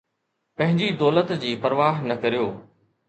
[0.55, 2.47] پنهنجي دولت جي پرواهه نه ڪريو